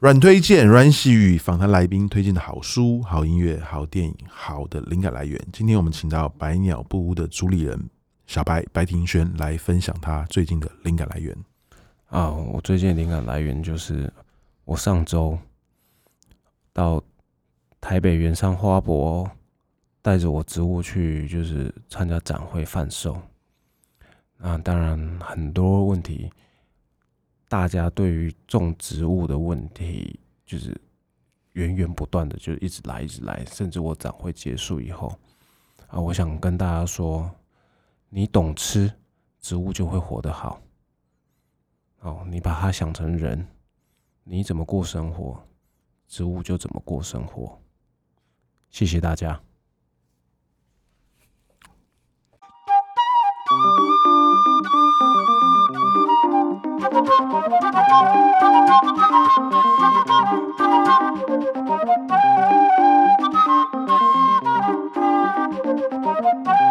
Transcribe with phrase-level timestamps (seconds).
[0.00, 5.38] 软推荐，阮玺与访谈来宾推荐的好书、好音乐、好电影、好的灵感来源。
[5.52, 7.90] 今天我们请到百鸟布屋的主理人
[8.26, 11.36] 小白白庭轩来分享他最近的灵感来源。
[12.08, 14.10] 啊，我最近灵感来源就是
[14.64, 15.38] 我上周
[16.72, 17.02] 到
[17.82, 19.30] 台北圆山花博，
[20.00, 23.20] 带着我植物去，就是参加展会贩售。
[24.38, 26.30] 啊，当然很多问题。
[27.46, 30.74] 大家对于种植物的问题，就是
[31.52, 35.14] 源源不断的，就一直来，一直来，甚至我展会结束以后，
[35.88, 37.30] 啊，我想跟大家说，
[38.08, 38.90] 你懂吃，
[39.40, 40.58] 植物就会活得好。
[42.00, 43.46] 哦你把它想成人
[44.24, 45.46] 你怎么过生活
[46.06, 47.60] 植物就怎么过生活。
[48.70, 49.40] 谢谢大家。